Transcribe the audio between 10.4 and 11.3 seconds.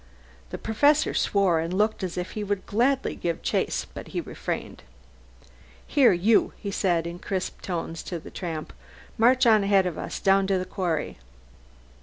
to the quarry."